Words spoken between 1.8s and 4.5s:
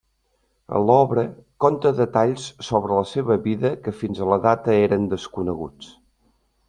detalls sobre la seva vida que fins a la